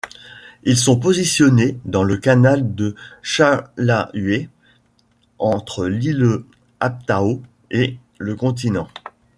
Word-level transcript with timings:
Ils 0.63 0.77
sont 0.79 0.97
positionnés 0.99 1.77
dans 1.85 2.01
le 2.03 2.17
canal 2.17 2.73
de 2.73 2.95
Challahué, 3.21 4.49
entre 5.37 5.85
l'Île 5.85 6.39
Abtao 6.79 7.43
et 7.69 7.99
le 8.17 8.35
continent. 8.35 8.87